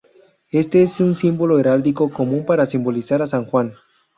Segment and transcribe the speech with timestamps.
[0.49, 3.73] Este es un símbolo heráldico común para simbolizar a San Juan.